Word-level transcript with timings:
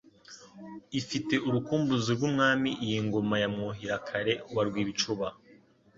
Ifite 0.99 1.33
urukumbuzi 1.47 2.09
rw'Umwami 2.17 2.69
Iyi 2.85 2.99
ngoma 3.05 3.35
ya 3.43 3.49
Mwuhira-kare 3.53 4.33
wa 4.53 4.61
Rwibicuba, 4.67 5.27